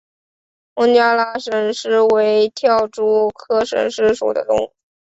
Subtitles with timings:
[0.73, 4.73] 孟加拉蝇狮为跳蛛科蝇狮属的动物。